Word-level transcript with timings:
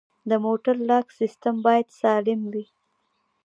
د 0.29 0.31
موټر 0.45 0.75
لاک 0.89 1.07
سیستم 1.19 1.55
باید 1.65 1.87
سالم 2.01 2.41
وي. 2.53 2.65